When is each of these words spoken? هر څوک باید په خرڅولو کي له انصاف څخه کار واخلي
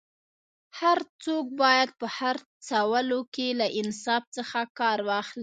هر 0.79 0.99
څوک 1.23 1.45
باید 1.61 1.89
په 1.99 2.07
خرڅولو 2.15 3.19
کي 3.35 3.47
له 3.59 3.67
انصاف 3.79 4.23
څخه 4.37 4.59
کار 4.79 4.97
واخلي 5.07 5.39